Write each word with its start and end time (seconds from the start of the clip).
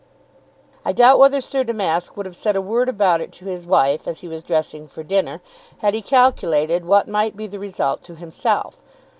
I 0.83 0.93
doubt 0.93 1.19
whether 1.19 1.39
Sir 1.41 1.63
Damask 1.63 2.17
would 2.17 2.25
have 2.25 2.35
said 2.35 2.55
a 2.55 2.59
word 2.59 2.89
about 2.89 3.21
it 3.21 3.31
to 3.33 3.45
his 3.45 3.67
wife 3.67 4.07
as 4.07 4.21
he 4.21 4.27
was 4.27 4.41
dressing 4.41 4.87
for 4.87 5.03
dinner, 5.03 5.41
had 5.77 5.93
he 5.93 6.01
calculated 6.01 6.85
what 6.85 7.07
might 7.07 7.37
be 7.37 7.45
the 7.45 7.59
result 7.59 8.01
to 8.05 8.15
himself. 8.15 8.79